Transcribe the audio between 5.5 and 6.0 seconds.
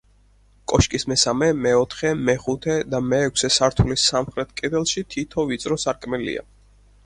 ვიწრო